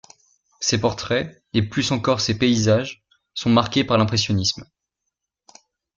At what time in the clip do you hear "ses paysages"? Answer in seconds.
2.21-3.05